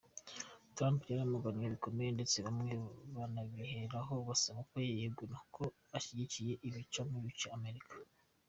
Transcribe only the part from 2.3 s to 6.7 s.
bamwe banabiheraho basaba ko yegura kuko ashyigikiye